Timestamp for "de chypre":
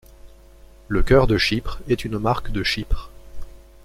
1.27-1.79, 2.51-3.11